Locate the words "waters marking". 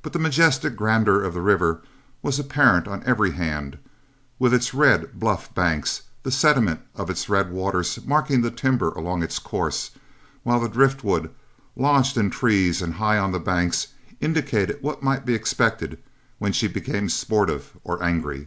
7.50-8.42